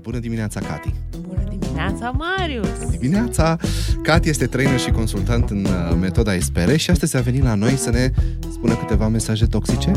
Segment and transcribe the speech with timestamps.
[0.00, 0.94] Bună dimineața, Cati!
[1.20, 2.90] Bună dimineața, Marius!
[2.90, 3.56] Dimineața!
[4.02, 7.70] Cati este trainer și consultant în uh, metoda Espere și astăzi a venit la noi
[7.70, 8.10] să ne
[8.50, 9.92] spună câteva mesaje toxice.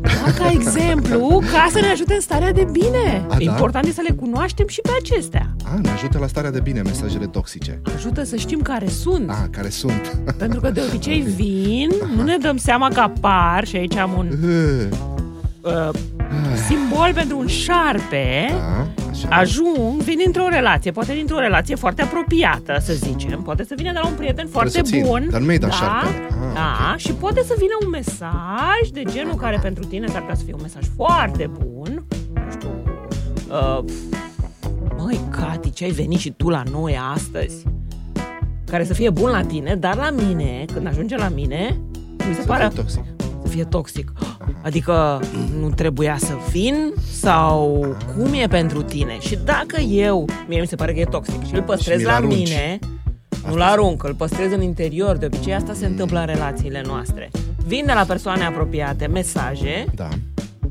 [0.00, 3.26] Da, ca exemplu, ca să ne ajute în starea de bine.
[3.28, 3.42] A, da?
[3.42, 5.56] Important e să le cunoaștem și pe acestea.
[5.64, 7.80] A, ne ajută la starea de bine mesajele toxice.
[7.94, 9.30] Ajută să știm care sunt.
[9.30, 10.18] A, care sunt.
[10.38, 14.28] Pentru că de obicei vin, nu ne dăm seama că apar și aici am un
[15.62, 15.90] Uh, uh,
[16.68, 18.46] simbol pentru un șarpe.
[18.50, 19.28] Da, așa.
[19.30, 23.42] Ajung, vin dintr-o relație, poate dintr-o relație foarte apropiată, să zicem.
[23.42, 25.28] Poate să vină de la un prieten foarte să țin, bun.
[25.30, 26.26] dar nu-i da da, șarpele.
[26.30, 26.98] Ah, da, ok.
[26.98, 30.54] și poate să vină un mesaj de genul care pentru tine s-ar putea să fie
[30.54, 32.04] un mesaj foarte bun.
[32.34, 32.70] Nu știu,
[33.48, 33.84] uh,
[34.96, 37.64] măi, Cati, ce ai venit și tu la noi astăzi?
[38.66, 41.80] Care să fie bun la tine, dar la mine, când ajunge la mine,
[42.28, 43.04] mi se Să pare fie toxic.
[43.50, 44.12] Să fie toxic.
[44.62, 45.20] Adică
[45.60, 47.86] nu trebuia să vin sau
[48.16, 49.16] cum e pentru tine?
[49.20, 52.14] Și dacă eu, mie mi se pare că e toxic și îl păstrez mi-l la
[52.14, 52.34] arunci.
[52.34, 52.78] mine,
[53.48, 57.30] nu-l arunc, îl păstrez în interior, de obicei asta se întâmplă în relațiile noastre.
[57.66, 60.08] Vin de la persoane apropiate mesaje Da.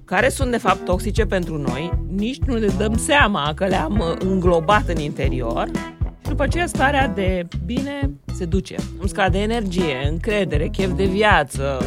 [0.05, 4.16] care sunt de fapt toxice pentru noi, nici nu ne dăm seama că le-am uh,
[4.19, 5.69] înglobat în interior
[6.21, 8.75] și după aceea starea de bine se duce.
[8.99, 11.81] Îmi scade energie, încredere, chef de viață,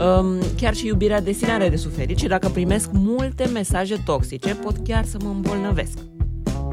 [0.00, 4.54] um, chiar și iubirea de sine are de suferit și dacă primesc multe mesaje toxice
[4.54, 5.98] pot chiar să mă îmbolnăvesc.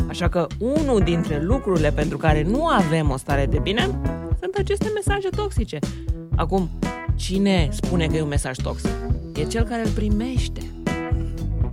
[0.08, 4.00] Așa că unul dintre lucrurile pentru care nu avem o stare de bine
[4.40, 5.80] sunt aceste mesaje toxice.
[6.36, 6.70] Acum,
[7.16, 8.92] cine spune că e un mesaj toxic?
[9.34, 10.62] E cel care îl primește.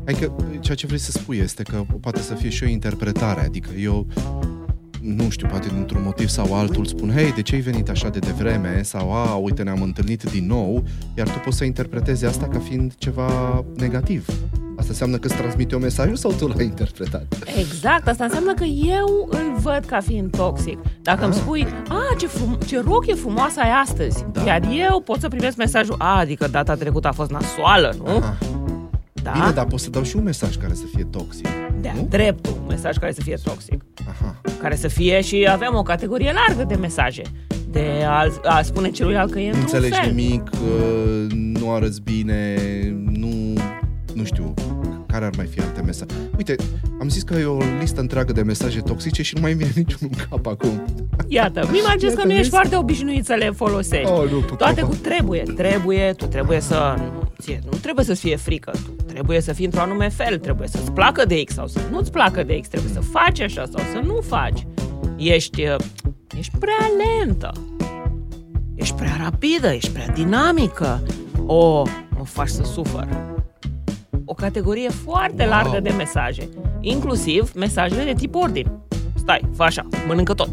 [0.07, 3.71] Adică ceea ce vrei să spui este că poate să fie și o interpretare, adică
[3.79, 4.07] eu
[5.05, 8.19] nu știu, poate dintr-un motiv sau altul spun, hei, de ce ai venit așa de
[8.19, 8.83] devreme?
[8.83, 10.83] Sau, a, uite, ne-am întâlnit din nou,
[11.17, 14.27] iar tu poți să interpretezi asta ca fiind ceva negativ.
[14.77, 17.27] Asta înseamnă că îți transmite o mesajul sau tu l-ai interpretat?
[17.59, 20.79] Exact, asta înseamnă că eu îl văd ca fiind toxic.
[21.03, 24.43] Dacă îmi spui, a, ce, frum- ce rochie frumoasă ai astăzi, Da.
[24.43, 28.17] iar eu pot să primesc mesajul, a, adică data trecută a fost nasoală, nu?
[28.17, 28.39] Aha.
[29.23, 31.47] Da, Bine, dar pot să dau și un mesaj care să fie toxic.
[31.81, 32.07] de nu?
[32.11, 33.83] dreptul, un mesaj care să fie toxic.
[34.09, 34.41] Aha.
[34.61, 37.23] Care să fie și avem o categorie largă de mesaje.
[37.71, 40.13] De a, a spune celuilalt că e Nu într-un înțelegi fel.
[40.15, 42.57] nimic, uh, nu arăți bine,
[43.11, 43.53] nu,
[44.15, 44.55] nu știu,
[45.07, 46.13] care ar mai fi alte mesaje.
[46.37, 46.55] Uite,
[47.01, 50.15] am zis că e o listă întreagă de mesaje toxice și nu mai vine niciunul
[50.19, 50.83] în cap acum.
[51.29, 52.51] Iată, mi imaginez că Iată, nu ești vezi?
[52.51, 54.11] foarte obișnuit să le folosești.
[54.11, 54.89] Oh, nu, pe Toate cap.
[54.89, 56.95] cu trebuie, trebuie, tu trebuie să...
[56.99, 60.69] Nu, ție, nu trebuie să-ți fie frică, tu trebuie să fii într-un anume fel, trebuie
[60.69, 63.85] să-ți placă de X sau să nu-ți placă de X, trebuie să faci așa sau
[63.93, 64.67] să nu faci.
[65.17, 65.77] Ești, uh,
[66.39, 67.53] ești prea lentă,
[68.75, 71.03] ești prea rapidă, ești prea dinamică.
[71.47, 71.83] O,
[72.17, 73.09] mă faci să sufăr.
[74.25, 75.51] O categorie foarte Wow.
[75.51, 76.49] largă de mesaje,
[76.81, 78.71] inclusiv mesajele de tip ordin.
[79.15, 80.49] Stai, fă așa, mănâncă tot.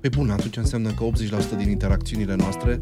[0.00, 2.80] Pe bun, atunci înseamnă că 80% din interacțiunile noastre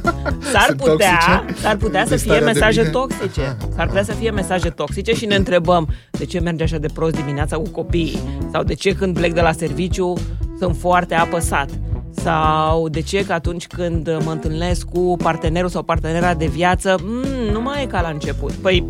[0.52, 1.60] S-ar Sunt putea, toxice?
[1.60, 2.92] s-ar putea De să fie starea de mesaje bine?
[2.92, 3.40] toxice.
[3.40, 6.88] Aha, S-ar putea să fie mesaje toxice și ne întrebăm de ce merge așa de
[6.94, 8.18] prost dimineața cu copiii
[8.52, 10.12] sau de ce când plec de la serviciu
[10.58, 11.68] sunt foarte apăsat
[12.10, 17.52] sau de ce că atunci când mă întâlnesc cu partenerul sau partenera de viață mm,
[17.52, 18.52] nu mai e ca la început.
[18.52, 18.84] Păi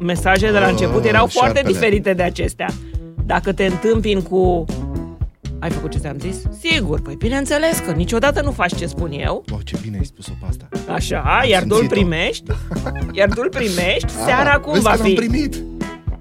[0.00, 1.72] mesajele de la Ah, început erau foarte șarpele.
[1.78, 2.66] diferite de acestea.
[3.26, 4.64] Dacă te întâmpini cu
[5.62, 6.36] ai făcut ce ți-am zis?
[6.60, 10.32] Sigur, păi bineînțeles că niciodată nu faci ce spun eu Oh, ce bine ai spus-o
[10.40, 10.68] pe asta.
[10.92, 11.94] Așa, iar tu îl simțit-o.
[11.94, 12.44] primești,
[13.18, 15.14] iar tu îl primești, seara Ah, cum vezi va că l-am fi?
[15.14, 15.62] primit.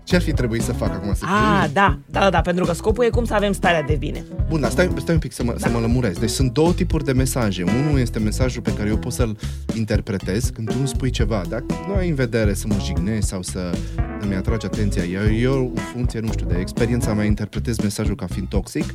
[0.04, 1.14] Ce ar fi trebuit să fac acum?
[1.14, 1.74] Să Ah, primit?
[1.74, 4.24] da, da, da, da, pentru că scopul e cum să avem starea de bine.
[4.50, 6.20] Bun, dar stai, stai un pic să mă, să mă lămuresc.
[6.20, 7.64] Deci sunt două tipuri de mesaje.
[7.64, 9.38] Unul este mesajul pe care eu pot să-l
[9.76, 11.42] interpretez când tu îmi spui ceva.
[11.50, 13.72] Dacă nu ai în vedere să mă jignezi sau să
[14.22, 18.26] îmi atragi atenția, eu, eu în funcție, nu știu, de experiența mea, interpretez mesajul ca
[18.26, 18.94] fiind toxic.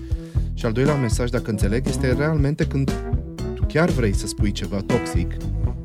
[0.55, 2.93] Și al doilea mesaj, dacă înțeleg, este realmente când
[3.55, 5.37] tu chiar vrei să spui ceva toxic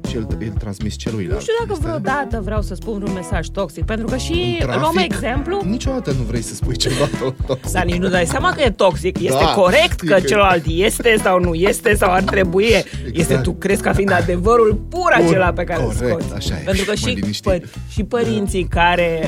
[0.07, 1.33] și îl, îl transmiți celuilalt.
[1.33, 4.65] Nu știu dacă Este- vreodată vreau să spun un mesaj toxic, pentru că și În
[4.65, 7.71] trafic, luăm exemplu, Niciodată nu vrei să spui ceva to- toxic.
[7.71, 9.17] dar nici nu dai seama că e toxic.
[9.19, 12.65] Este Da, corect că știi că- celălalt este sau nu este sau ar trebui.
[13.13, 16.33] Este tu crezi ca fiind adevărul pur Bun, acela pe care îl corect, scoți.
[16.35, 16.63] așa e.
[16.65, 17.65] Pentru că Mă și, liniștit.
[17.89, 19.19] și părinții care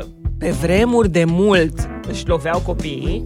[0.00, 0.06] uh,
[0.38, 3.24] pe vremuri de mult își loveau copiii,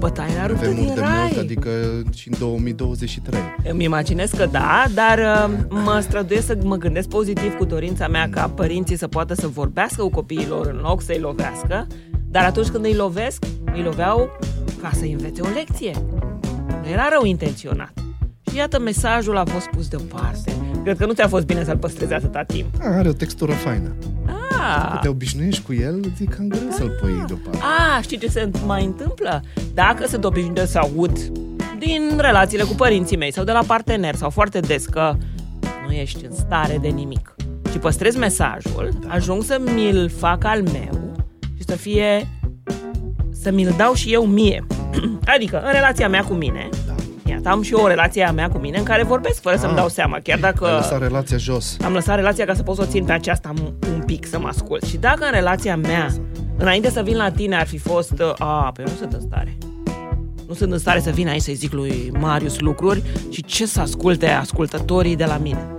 [0.00, 1.10] bătaia la ruptă Avem din mult de rai.
[1.22, 1.70] mult, adică
[2.14, 3.40] și în 2023.
[3.70, 8.28] Îmi imaginez că da, dar uh, mă străduiesc să mă gândesc pozitiv cu dorința mea
[8.30, 11.86] ca părinții să poată să vorbească cu copiilor în loc să-i lovească,
[12.30, 13.44] dar atunci când îi lovesc,
[13.74, 14.30] îi loveau
[14.82, 15.92] ca să învețe o lecție.
[16.82, 17.92] Nu era rău intenționat.
[18.50, 20.52] Și iată, mesajul a fost pus deoparte.
[20.82, 22.74] Cred că nu ți-a fost bine să-l păstrezi atâta timp.
[22.80, 23.94] Ah, are o textură faină.
[24.60, 27.58] Ah, Te obișnuiești cu el, zic cam greu să-l pui deoparte.
[27.62, 29.42] ah știi ce se mai întâmplă?
[29.74, 31.18] Dacă se obișnuit să aud
[31.78, 35.14] din relațiile cu părinții mei sau de la partener sau foarte des că
[35.86, 37.34] nu ești în stare de nimic
[37.70, 39.08] și păstrez mesajul, da.
[39.14, 41.14] ajung să mi-l fac al meu
[41.56, 42.28] și să fie
[43.42, 44.66] să mi-l dau și eu mie.
[45.36, 46.68] adică, în relația mea cu mine,
[47.42, 47.48] da.
[47.48, 49.60] iată, am și eu o relație a mea cu mine în care vorbesc fără ah,
[49.60, 50.66] să-mi dau seama, chiar dacă...
[50.66, 51.76] Ai lăsat relația jos.
[51.84, 53.52] Am lăsat relația ca să pot să o țin pe aceasta
[53.92, 54.82] un pic, să mă ascult.
[54.82, 56.08] Și dacă în relația mea,
[56.56, 59.58] înainte să vin la tine, ar fi fost, a, pe nu sunt în stare
[60.50, 63.80] nu sunt în stare să vin aici să-i zic lui Marius lucruri și ce să
[63.80, 65.74] asculte ascultătorii de la mine.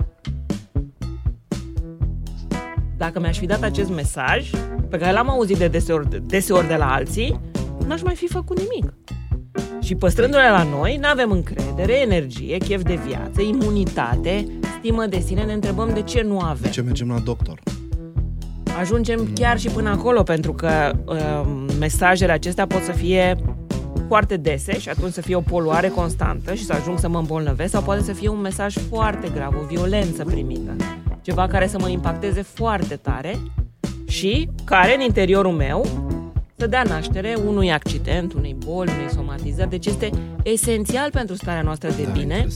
[2.97, 4.49] Dacă mi-aș fi dat acest mesaj,
[4.89, 7.39] pe care l-am auzit de deseori, deseori de la alții,
[7.87, 8.93] n-aș mai fi făcut nimic.
[9.81, 14.45] Și păstrându-le la noi, nu avem încredere, energie, chef de viață, imunitate,
[14.79, 16.61] stimă de sine, ne întrebăm de ce nu avem.
[16.61, 17.59] De ce mergem la doctor?
[18.79, 23.37] Ajungem chiar și până acolo, pentru că uh, mesajele acestea pot să fie
[24.07, 27.71] foarte dese și atunci să fie o poluare constantă și să ajung să mă îmbolnăvesc
[27.71, 30.75] sau poate să fie un mesaj foarte grav, o violență primită.
[31.21, 33.39] Ceva care să mă impacteze foarte tare
[34.07, 35.85] și care în interiorul meu
[36.61, 39.69] să dea naștere unui accident, unei boli, unei somatizări.
[39.69, 40.09] Deci este
[40.43, 42.47] esențial pentru starea noastră de da, bine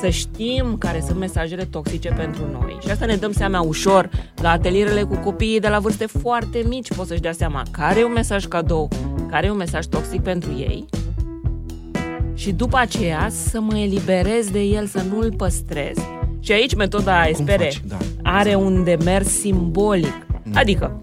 [0.00, 2.78] să știm care sunt mesajele toxice pentru noi.
[2.82, 4.10] Și asta ne dăm seama ușor
[4.42, 6.94] la atelierele cu copiii de la vârste foarte mici.
[6.94, 8.88] Poți să-și dea seama care e un mesaj cadou,
[9.30, 10.84] care e un mesaj toxic pentru ei
[12.34, 15.96] și după aceea să mă eliberez de el, să nu-l păstrez.
[16.40, 18.64] Și aici metoda Espere da, are exact.
[18.64, 20.26] un demers simbolic.
[20.42, 20.52] Mm.
[20.54, 20.98] Adică,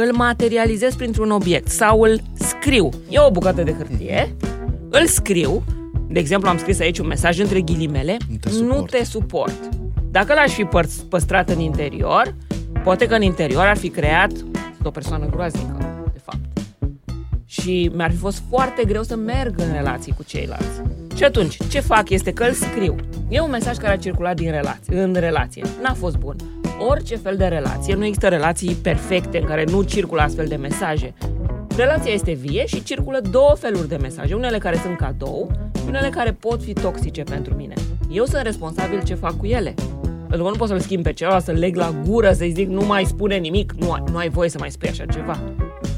[0.00, 2.88] îl materializez printr-un obiect sau îl scriu.
[3.08, 4.88] E o bucată de hârtie, mm.
[4.90, 5.64] îl scriu,
[6.08, 8.76] de exemplu am scris aici un mesaj între ghilimele, nu te suport.
[8.76, 9.68] Nu te suport.
[10.10, 10.68] Dacă l-aș fi
[11.08, 12.34] păstrat în interior,
[12.84, 14.32] poate că în interior ar fi creat
[14.82, 15.88] o persoană groaznică
[17.50, 20.82] și mi-ar fi fost foarte greu să merg în relații cu ceilalți.
[21.14, 22.96] Și atunci, ce fac este că îl scriu.
[23.28, 25.64] E un mesaj care a circulat din relație, în relație.
[25.82, 26.36] N-a fost bun.
[26.78, 31.14] Orice fel de relație, nu există relații perfecte în care nu circulă astfel de mesaje.
[31.76, 36.08] Relația este vie și circulă două feluri de mesaje, unele care sunt cadou și unele
[36.08, 37.74] care pot fi toxice pentru mine.
[38.10, 39.74] Eu sunt responsabil ce fac cu ele.
[40.28, 42.86] Pentru că nu pot să-l schimb pe celălalt, să leg la gură, să-i zic nu
[42.86, 45.40] mai spune nimic, nu, nu ai voie să mai spui așa ceva.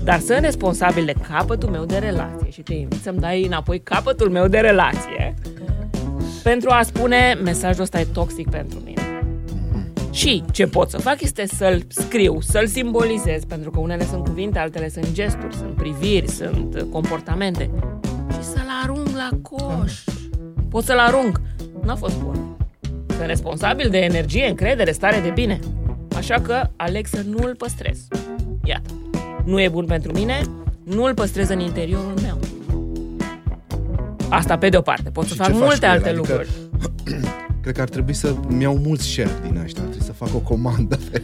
[0.04, 4.30] Dar sunt responsabil de capătul meu de relație și te invit să-mi dai înapoi capătul
[4.30, 5.34] meu de relație
[6.42, 8.89] pentru a spune mesajul ăsta e toxic pentru mine.
[10.10, 14.58] Și ce pot să fac este să-l scriu, să-l simbolizez, pentru că unele sunt cuvinte,
[14.58, 17.70] altele sunt gesturi, sunt priviri, sunt comportamente.
[18.32, 19.92] Și să-l arunc la coș.
[20.68, 21.40] Pot să-l arunc.
[21.84, 22.56] N-a fost bun.
[23.08, 25.58] Sunt responsabil de energie, încredere, stare de bine.
[26.16, 27.98] Așa că aleg să nu-l păstrez.
[28.64, 28.90] Iată
[29.44, 30.40] nu e bun pentru mine,
[30.82, 32.38] nu îl păstrez în interiorul meu.
[34.28, 35.10] Asta pe de o parte.
[35.10, 36.48] Pot să fac multe alte adică, lucruri.
[37.62, 39.82] Cred că ar trebui să-mi iau mulți share din ăștia.
[40.20, 41.22] Trebuie să fac o comandă pe,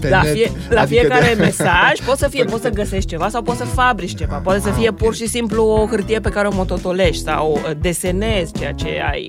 [0.00, 0.32] pe la, net.
[0.32, 1.42] Fie, la adică fiecare de...
[1.42, 4.36] mesaj poți să fie, poți să găsești ceva sau poți să fabrici ceva.
[4.36, 7.70] Ah, poate să fie pur și simplu o hârtie pe care o mototolești sau uh,
[7.80, 9.28] desenezi ceea ce ai.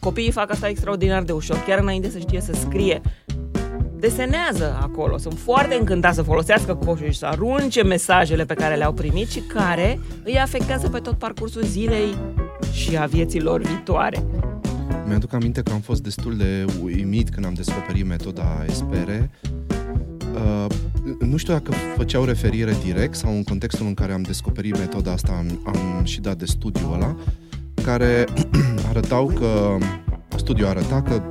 [0.00, 3.00] Copiii fac asta extraordinar de ușor, chiar înainte să știe să scrie
[4.02, 5.18] desenează acolo.
[5.18, 9.40] Sunt foarte încântați să folosească coșul și să arunce mesajele pe care le-au primit și
[9.40, 12.16] care îi afectează pe tot parcursul zilei
[12.72, 14.24] și a vieții lor viitoare.
[15.06, 19.30] Mi-aduc aminte că am fost destul de uimit când am descoperit metoda Espere.
[20.34, 20.66] Uh,
[21.18, 25.32] nu știu dacă făceau referire direct sau în contextul în care am descoperit metoda asta
[25.32, 27.16] am, am și dat de studiul ăla,
[27.82, 28.24] care
[28.90, 29.78] arătau că
[30.36, 31.22] studiul arăta că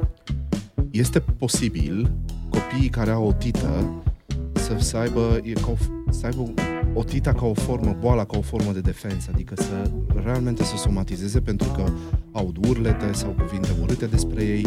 [0.91, 2.11] este posibil
[2.49, 4.01] copiii care au o tită
[4.53, 5.75] să, să aibă, e ca o,
[6.09, 6.53] să aibă
[6.93, 9.91] o tita ca o formă, boala ca o formă de defensă, adică să
[10.23, 11.83] realmente să somatizeze pentru că
[12.31, 14.65] aud urlete sau cuvinte urâte despre ei.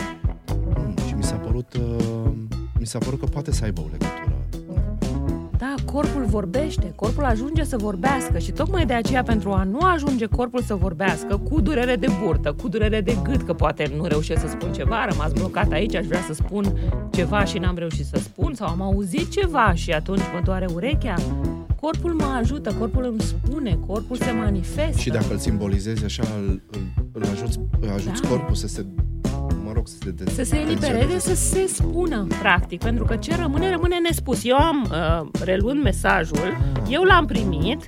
[0.77, 2.33] Mm, și mi s-a părut, uh,
[2.79, 4.35] mi s-a părut că poate să aibă o legătură
[5.65, 10.27] da, corpul vorbește, corpul ajunge să vorbească și tocmai de aceea pentru a nu ajunge
[10.27, 14.41] corpul să vorbească cu durere de burtă, cu durere de gât, că poate nu reușesc
[14.41, 16.79] să spun ceva, am rămas blocat aici, aș vrea să spun
[17.11, 21.15] ceva și n-am reușit să spun sau am auzit ceva și atunci mă doare urechea,
[21.85, 24.99] corpul mă ajută, corpul îmi spune, corpul se manifestă.
[24.99, 26.81] Și dacă îl simbolizezi așa, îl, îl,
[27.13, 28.29] îl ajuți, îl ajuți da.
[28.29, 28.87] corpul să se
[29.73, 33.71] rog, să se de- Să se elibereze, să se spună, practic, pentru că ce rămâne,
[33.71, 34.45] rămâne nespus.
[34.45, 36.57] Eu am, uh, reluând mesajul,
[36.89, 37.81] eu l-am primit,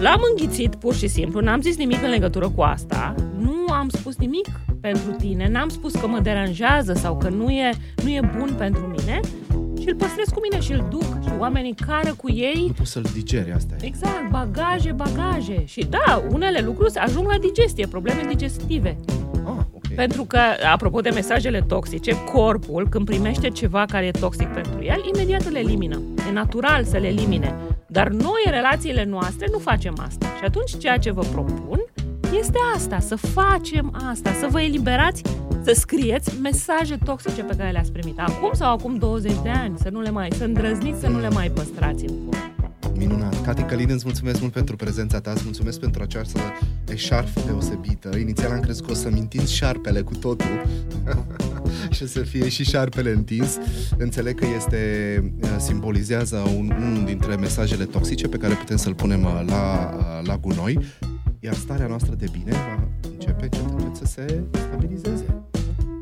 [0.00, 4.16] l-am înghițit pur și simplu, n-am zis nimic în legătură cu asta, nu am spus
[4.16, 4.48] nimic
[4.80, 7.70] pentru tine, n-am spus că mă deranjează sau că nu e,
[8.02, 9.20] nu e bun pentru mine
[9.88, 11.22] și și îl păstrez cu mine și îl duc.
[11.22, 12.64] Și oamenii care cu ei...
[12.66, 13.86] Nu poți să-l digeri, asta e.
[13.86, 15.64] Exact, bagaje, bagaje.
[15.64, 18.96] Și da, unele lucruri ajung la digestie, probleme digestive.
[19.44, 19.94] Ah, ok.
[19.94, 20.38] Pentru că,
[20.72, 25.54] apropo de mesajele toxice, corpul, când primește ceva care e toxic pentru el, imediat îl
[25.54, 26.00] elimină.
[26.28, 27.54] E natural să le elimine.
[27.86, 30.26] Dar noi, în relațiile noastre, nu facem asta.
[30.26, 31.80] Și atunci, ceea ce vă propun
[32.32, 35.22] este asta, să facem asta, să vă eliberați,
[35.64, 39.88] să scrieți mesaje toxice pe care le-ați primit acum sau acum 20 de ani, să
[39.88, 42.48] nu le mai, să îndrăzniți să nu le mai păstrați în fond.
[42.96, 43.42] Minunat.
[43.42, 46.40] Cati Călin, îți mulțumesc mult pentru prezența ta, îți mulțumesc pentru această
[46.88, 48.16] eșarfă deosebită.
[48.16, 50.62] Inițial am crezut că o să-mi întins șarpele cu totul
[51.96, 53.58] și să fie și șarpele întins.
[53.96, 54.78] Înțeleg că este
[55.42, 60.26] uh, simbolizează un, unul dintre mesajele toxice pe care putem să-l punem uh, la, uh,
[60.26, 60.78] la gunoi,
[61.40, 65.42] iar starea noastră de bine va începe încet încet să se stabilizeze.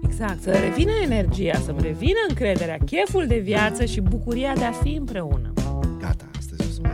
[0.02, 4.94] Exact, să revină energia, să-mi revină încrederea, cheful de viață și bucuria de a fi
[4.94, 5.52] împreună.
[6.00, 6.88] Gata, astăzi o să mă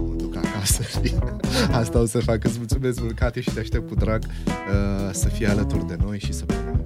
[0.00, 1.14] mă duc acasă și
[1.70, 2.44] asta o să fac.
[2.44, 6.18] Îți mulțumesc mult, Cati, și te aștept cu drag uh, să fii alături de noi
[6.18, 6.85] și să punem